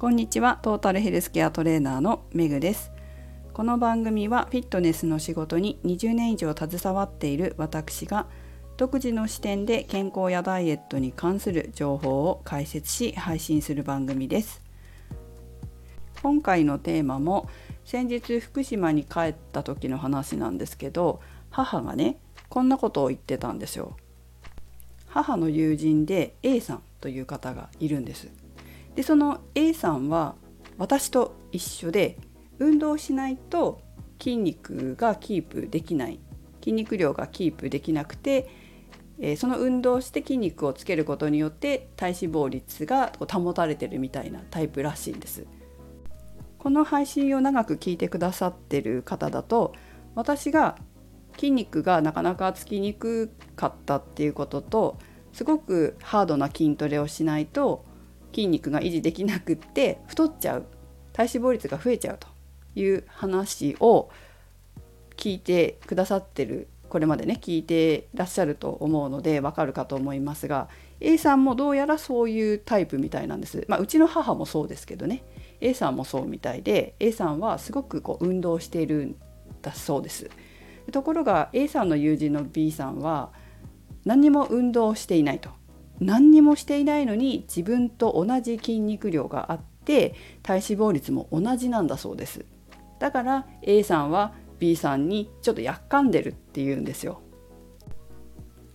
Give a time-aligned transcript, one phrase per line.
[0.00, 0.58] こんにちは。
[0.62, 2.90] トータルヘルスケアトレーナーのメグです。
[3.52, 8.26] この番組はフィットネスの仕事に20年以上携わっている私が
[8.78, 14.62] 独自の視点で健康やダイエットに関する情報を解説し配信する番組です。
[16.22, 17.50] 今回のテーマも
[17.84, 22.16] 先日福島に帰った時の話なんですけど母がね
[22.48, 23.98] こんなことを言ってたんですよ。
[25.08, 28.39] 母の友人で A さんという方がいるんです。
[28.94, 30.34] でその A さんは
[30.78, 32.18] 私と一緒で
[32.58, 33.80] 運動しないと
[34.20, 36.20] 筋肉がキープできない
[36.60, 38.48] 筋肉量がキープできなくて、
[39.18, 45.46] え、その運動して筋肉をつけることによって体脂肪率が保たれてるみたいなタイプらしいんです。
[46.58, 49.72] この配信を長く聞いてくださってる方だと
[50.14, 50.76] 私が
[51.36, 54.98] 筋肉がなかなかつきにくかったっていうことと
[55.32, 57.86] すごくハードな筋トレをしないと
[58.32, 60.66] 筋肉が維持できなくって太っちゃう
[61.12, 62.28] 体脂肪率が増えちゃうと
[62.74, 64.10] いう話を
[65.16, 70.68] 聞いてくださってるこれまでね聞いてらっしゃると思うのでわかるかと思いますが
[70.98, 73.64] A さんもどうやらそういうタイプみたいなんです。
[73.68, 75.22] まあ、うちの母もそうですけどね
[75.60, 79.16] A さんもそうみたいで A さんはすごくこう運動しているん
[79.62, 80.28] だそうです。
[80.92, 83.30] ところが A さんの友人の B さんは
[84.04, 85.50] 何にも運動していないと
[86.00, 92.44] 何にもしていないのに自分と同じ筋肉量があって体脂肪率も同じなんだそうです。
[92.98, 97.20] だから A さんは B さんにちょっとやっかんでるっていうんですよ。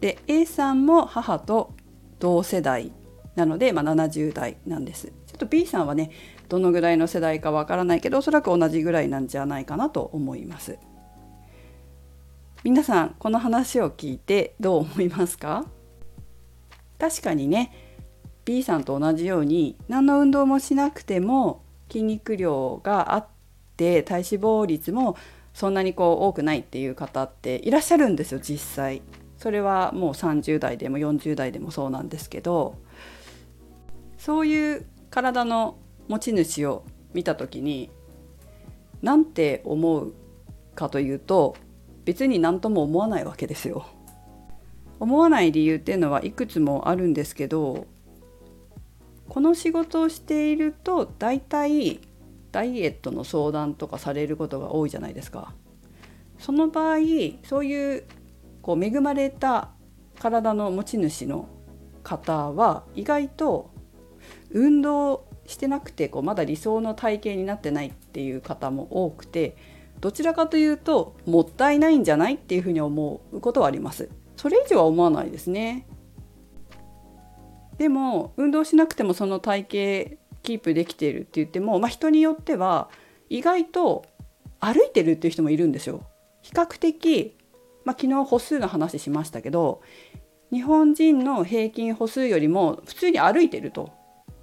[0.00, 1.72] で A さんも母と
[2.18, 2.92] 同世代
[3.36, 5.08] なので、まあ、70代なんです。
[5.08, 6.10] ちょっと B さんはね
[6.48, 10.78] どのぐらいの世代かわからないけどおそらく同じぐらいなんじゃないかなと思います。
[12.62, 15.66] 皆さんこの話を聞いてどう思いますか？
[16.98, 17.72] 確かにね
[18.44, 23.26] B さんと同じように何の運動もしなくても筋肉量があっ
[23.76, 25.16] て体脂肪率も
[25.52, 29.02] そんなにこう多くないっていう方っていらっしゃるんですよ実際。
[29.38, 32.76] それはもう30代でも40代でもそうなんですけど
[34.16, 35.76] そういう体の
[36.08, 37.90] 持ち主を見た時に
[39.02, 40.14] 何て思う
[40.74, 41.56] かというと
[42.04, 43.86] 別に何とも思わないわけですよ。
[45.00, 47.86] 思わない理由っていうのはいくつもあるんですけど
[49.28, 52.00] この仕事をしていると大体
[52.52, 55.52] ダイエットの相談とかされることが多いじゃないですか。
[56.38, 56.98] その場合
[57.42, 58.04] そういう
[58.62, 59.70] こう恵まれた
[60.18, 61.48] 体の持ち主の
[62.02, 63.70] 方は意外と
[64.50, 69.56] 運動してなくてこうまだ理想の体型になってないっていう方も多くて
[70.00, 74.08] どちらかというともったいないんじゃないっていうふうに思うことはあります。
[74.36, 75.86] それ以上は思わないですね。
[77.78, 79.62] でも運動しなくてもその体
[80.08, 82.88] 型キープできているって言っても、まあ、人によっては
[83.28, 84.04] 意外と
[84.60, 86.06] 歩いてるっていう人もいるんですよ。
[86.42, 87.36] 比較的、
[87.84, 89.80] まあ、昨日歩数の話しましたけど
[90.52, 93.90] 日本人の平均歩数よりも普通に歩いてると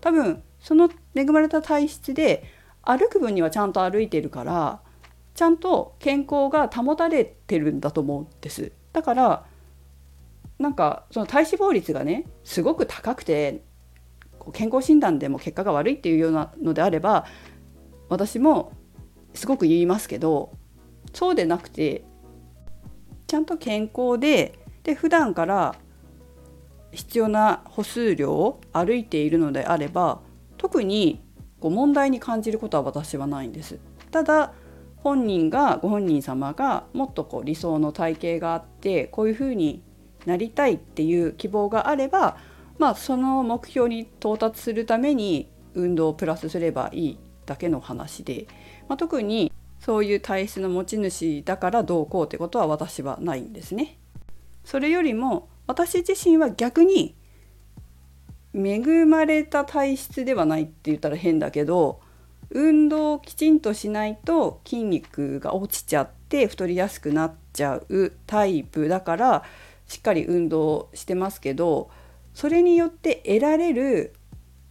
[0.00, 2.44] 多分その恵まれた体質で
[2.82, 4.80] 歩く分にはちゃんと歩いてるから
[5.34, 9.46] ちゃんと健康が保たれてるんだと思うんですだから
[10.60, 13.64] なんかその体脂肪率がねすごく高くて
[14.52, 17.24] 健康診断でも結果が悪いっていうようなのであれば
[18.10, 18.72] 私も
[19.32, 20.52] すごく言いますけど
[21.14, 22.04] そうでなくて
[23.26, 25.76] ちゃんと健康でで普段から
[26.92, 30.20] 必要な歩数量を歩いているのであれば
[30.58, 31.22] 特に
[31.58, 33.78] こう問題に感じることは私はないんです。
[34.10, 34.52] ただ
[34.96, 39.82] 本人がご本人様がもっとこう理想の体型があってこういうふうに
[40.26, 42.36] なりたいっていう希望があれば、
[42.78, 48.46] まあ、その目標に到達するために運動をプラスすればいいだけの話で、
[48.88, 53.98] まあ、特にそういう体質の持ち主だからどうこうってことは私はないんですね。
[54.64, 57.16] それよりも私自身は逆に
[58.54, 62.00] 恵まれた体質ではないって言ったら変だけど
[62.50, 69.44] 運動をきちんとしないと筋肉が落ちちゃって太りやすくなっちゃうタイプだから
[69.90, 71.90] しっかり運動してますけど
[72.32, 74.14] それによって得られる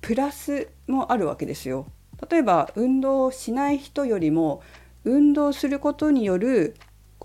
[0.00, 1.86] プラスもあるわけですよ。
[2.30, 4.62] 例えば運動しない人よりも
[5.04, 6.76] 運動することによる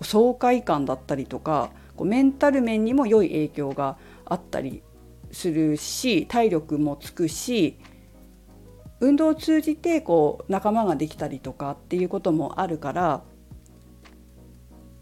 [0.02, 3.96] 爽快感だったりとかメンタル面にも良い影響が
[4.26, 4.82] あったり
[5.32, 7.78] するし体力もつくし
[9.00, 13.22] 運動を通じてこう仲間ができたりとかっていうこともあるから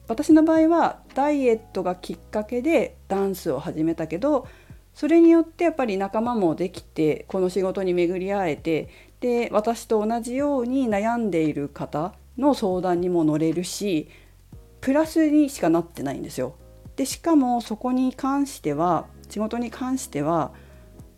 [0.08, 4.46] 私の場合はダイエットがきっかけでダンスを始めたけど
[4.94, 8.88] それによってやっぱり仲間もできてこの仕事に巡り会えて
[9.20, 14.08] で私と同じように悩んでいる方の相談にも乗れるし
[14.80, 16.54] プラスにしかなってないんですよ。
[16.94, 20.52] でしかもそこに関しては仕事に関しては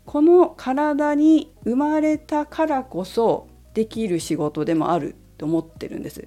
[0.06, 6.26] この体に生まれたからこそできる仕事でもあると思ってるんです。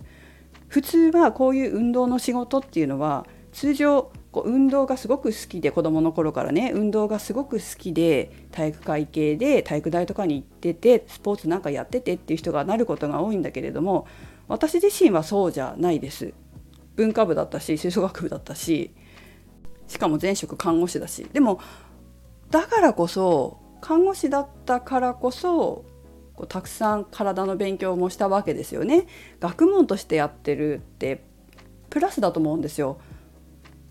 [0.71, 14.07] 普通はこういう運動の仕事っていうのは通常こう運動がすごく好きで子どもの頃からね運動がすごく好きで体育会系で体育大とかに行っててスポーツなんかやっててっていう人がなることが多いんだけれども
[14.47, 16.33] 私自身はそうじゃないです。
[16.95, 18.91] 文化部だったし吹奏楽部だったし
[19.88, 21.59] しかも前職看護師だしでも
[22.50, 25.83] だからこそ看護師だったからこそ
[26.41, 29.05] こうたくさん体の勉強もしたわけですよね。
[29.39, 31.23] 学問としてやってるって
[31.91, 32.99] プラスだと思うんですよ。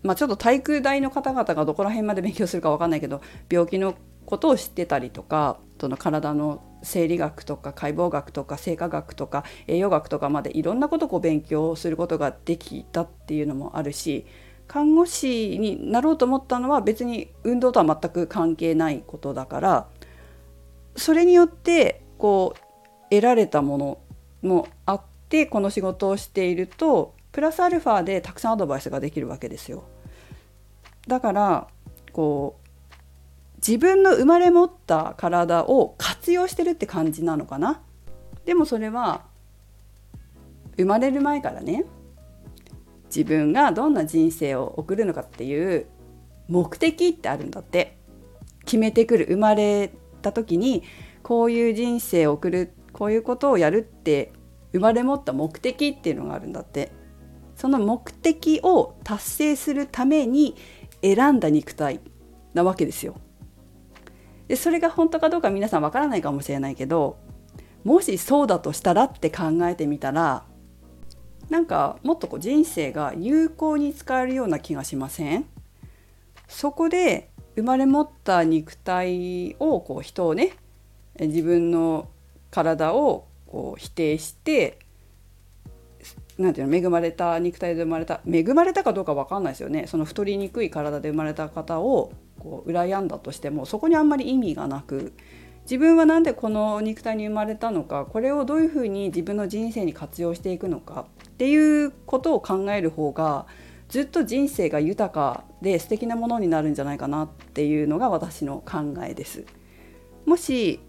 [0.03, 3.95] まあ、ちょっと体育大の方々がどこら辺まで勉強するか分かんないけど病気の
[4.25, 14.25] ことを知ってたりとかその体の生理学とか解剖学とか生化学とか栄養学とかまでいろんなことを勉強することができたっていうのもあるし
[14.67, 19.87] 看護師になろうと思ったのは別に運動とは全く関係ないことだから
[20.95, 22.59] それによってこう
[23.09, 23.97] 得られたもの
[24.43, 29.85] もあってこの仕事をしているとプラスアルファでたくさんアドバイスができるわけですよ。
[31.07, 31.67] だから
[32.13, 37.81] こう自分の生まれ持った体を活用してるって感じなのかな。
[38.45, 39.23] でもそれは
[40.77, 41.85] 生まれる前からね
[43.05, 45.87] 自分がどんな人生を送るのかっていう
[46.47, 47.97] 目的ってあるんだって
[48.65, 49.91] 決めてくる生まれ
[50.21, 50.83] た時に
[51.23, 54.33] こういう人生を送るこういうことをやるって
[54.73, 56.91] 生まれ持った目的っていうのがあるんだって
[57.55, 60.55] その目的を達成するために
[61.01, 61.99] 選んだ肉体
[62.53, 63.15] なわけですよ。
[64.47, 67.17] でそれが本当かどうか皆さんわからないかもしれないけど
[67.83, 70.43] もしそうだとしたらって考えてみたら
[71.49, 75.45] なんかもっとこう人生が有効に使えるような気がしません？
[76.47, 80.53] そこで生まれ持った肉体をこう人をね
[81.19, 82.09] 自分の
[82.49, 84.79] 体をこう否定して
[86.37, 95.13] なんていうの恵まれた肉体で生まれた恵まれたかどうか分かんないですよねその太りにくい体で生まれた方をこう羨んだとしてもそこにあんまり意味がなく
[95.63, 103.45] 自分は何でこの肉体に生まれたのかこれをどういうふうに自分の人生に活用していくのかっていうことを考える方が
[103.89, 109.43] ずっと人生が豊かで素敵なものになるんじゃないかなっていうのが私の考えです。
[110.25, 110.79] もし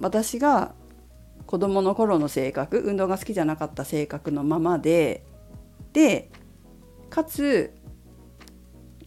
[0.00, 0.74] 私が
[1.46, 5.24] 子どもの頃の性格運動が好きじゃなかった性格のままで
[5.92, 6.30] で
[7.10, 7.74] かつ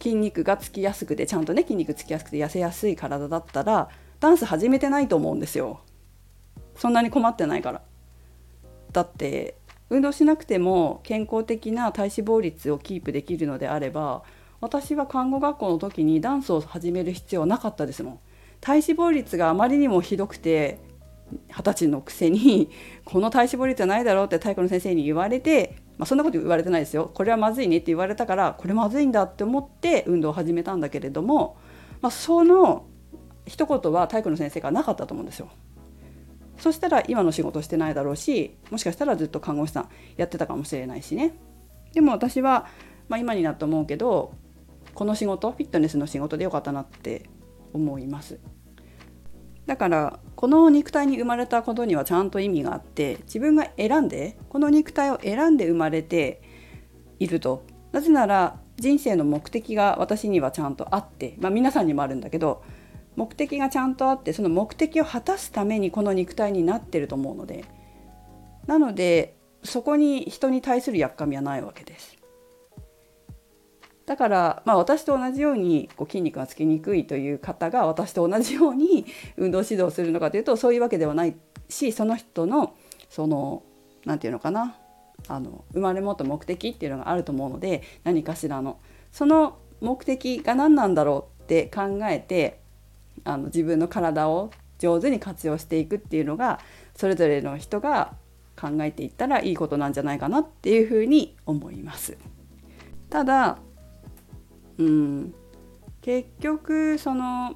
[0.00, 3.88] 筋肉がつきやすくてちゃんとね筋肉つきやすくて痩せやすい体だったら
[4.20, 5.80] ダンス始めてないと思うんですよ。
[6.76, 7.82] そんなに困ってないから。
[8.92, 9.56] だって
[9.90, 14.22] 運動しなくても健康的な体脂肪率をキープできるのであれば
[14.60, 18.18] 私は看護学校の時にダンスを始める必要はなかったですもん。
[18.64, 20.80] 体脂肪率があまりにもひどくて
[21.54, 22.70] 二十歳のくせに
[23.04, 31.58] この体脂肪率はないだろうって体育の先生に言われて、まあ、そんなこと言われてないですよこれはまずいねって言われたからこれまずいんだって思って運動を始めたんだけれども、
[32.00, 32.86] まあ、その
[33.44, 35.48] 一言は体育の先生がなかったと思うんですよ。
[36.56, 41.34] そしたら今の仕事してないだろうしもしかしたらずっと看護師さんやってたかもしれないしね。
[41.92, 42.66] でも私は、
[43.08, 44.32] まあ、今になって思うけど
[44.94, 47.28] この仕事フィットネスの仕事でよかったなって
[47.74, 48.38] 思います。
[49.66, 56.42] だからこの肉体に生まれたことにはちゃんと意味があって自分が選んでこの肉体を選んで生まれて
[57.18, 62.62] いるとなぜなら人生の目的が私にはちゃんとあって、まあ、皆さんにもあるんだけど
[63.16, 67.64] 目的がちゃんとあってその目的を果たすためにこの肉体になってると思うので
[68.66, 72.23] なのでそこに人に対するやっかみはないわけです。
[74.06, 79.06] だから、まあ、私と同じようにこう筋肉がつきにくいという方が私と同じように
[79.36, 81.34] 運動指導するのかというとそういうわけではない
[81.68, 82.74] しその人の
[83.08, 83.62] その
[84.04, 84.76] 何て言うのかな
[85.28, 88.78] あの生まれ持った目的っていうのがあると思うので何かしらの
[89.10, 92.60] その目的が何なんだろうって考えて
[93.24, 96.60] あの自分の体を上手に活用していくっていうのが
[96.94, 98.14] それぞれの人が
[98.60, 102.16] 考えていったらいいことなんじゃないかなっていうふうに思います。
[103.08, 103.58] ただ
[104.78, 105.34] うん、
[106.00, 107.54] 結局その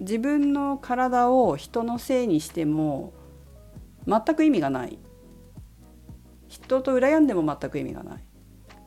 [0.00, 3.12] 自分の体を人のせいにしても
[4.06, 4.98] 全く意味がない。
[6.48, 8.24] 人と羨んでも全く意味がない。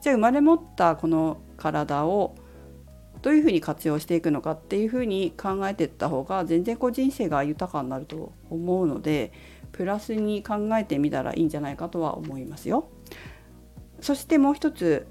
[0.02, 2.36] じゃあ生まれ持ったこの体を
[3.22, 9.34] どういうふうに活用していくのかっていうふうに考えていった方が全然こう人生が豊かになると思うので
[9.74, 12.90] プラスに考えてみたらいいんじゃないかとは思いますよ。
[14.00, 15.06] そしてもう一つ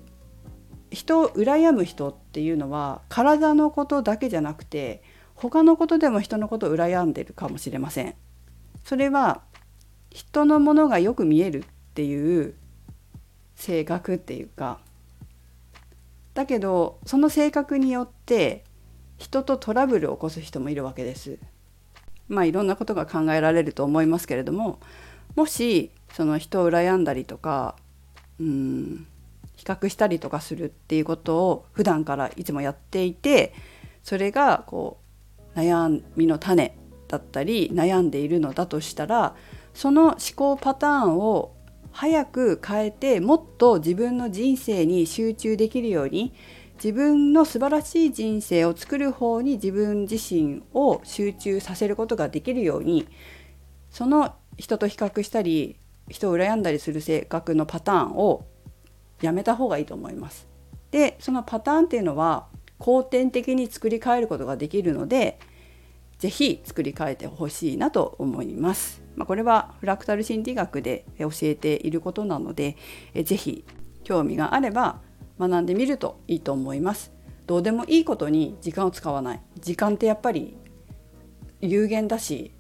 [0.91, 5.03] 人を羨む人っていうのは体のことだけじゃなくて
[5.35, 8.15] 他のことでも人のことを羨んでるかもしれません。
[8.85, 9.43] それは
[10.11, 11.65] 人のものがよく見えるっ
[11.95, 12.55] ていう
[13.55, 14.79] 性格っていうか
[16.35, 18.65] だけどその性格によって
[19.17, 21.39] 人とトラブルを起こす人もいるわけです。
[22.29, 24.81] まあいろんなことが考えられると思いますけれども
[25.35, 27.75] もしその人を羨んだりとか
[28.39, 29.07] うん
[29.59, 33.53] 比較したりとかするっていうことを普段からいつもやっていて
[34.05, 35.01] それがこ
[35.55, 39.35] う悩みの種だったり悩んでいるのだとしたら
[39.75, 41.57] その思考パターンを
[41.91, 46.33] 早く変えてもっと自分の人生に集中できるように
[46.77, 53.09] 自分の素晴らしい人生を作る方に自分自身を集中させることができるように
[53.91, 58.47] その人と比較したり人を羨んだりする性格のパターンを
[59.21, 60.47] やめた方がいいと思います。
[60.91, 62.47] でそのパターンっていうのは
[62.79, 65.39] 後天的に作り変えることができるので
[66.19, 69.03] 是非作り変えてほしいなと思います。
[69.17, 72.77] まあ、これはフラクタル心理学で教えていることなので
[73.15, 73.65] 是非
[74.05, 75.01] 興味があれば
[75.39, 77.13] 学んでみるといいと思います。
[77.47, 80.57] どうでもいいことに時間を使わない時間ってやっぱり
[81.61, 82.53] 有限だし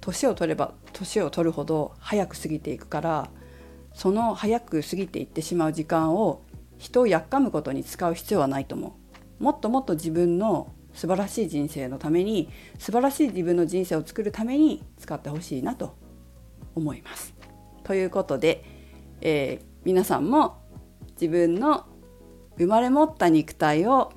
[0.00, 3.30] 年を取れば年を取るほど早く過ぎていくから
[3.94, 6.42] その早く過ぎていってしまう時間を
[6.78, 8.96] 人をやっかむことに使う必要はないと思
[9.40, 9.42] う。
[9.42, 15.96] もっともっと自分の素晴らしい人生のために素晴らしい自分の人生を作るために使ってほしいなと
[16.74, 17.34] 思います。
[17.84, 18.64] ということで、
[19.20, 20.62] えー、皆さんも
[21.20, 21.86] 自分の
[22.58, 24.12] 生まれ持った肉体を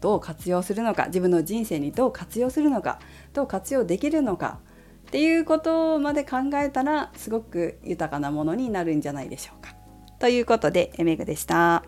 [0.00, 3.00] どう活用するのか自分の人生にどう活用するのか
[3.32, 4.60] どう活用できるのか
[5.06, 9.74] っていうことまで考えたらすごく豊かなものになるんじゃないでしょうか。
[10.18, 11.84] ということでエメグでした。